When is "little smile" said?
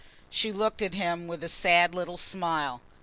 1.93-2.81